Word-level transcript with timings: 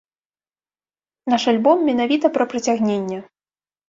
Наш 1.33 1.43
альбом 1.51 1.77
менавіта 1.89 2.31
пра 2.39 2.47
прыцягненне. 2.55 3.19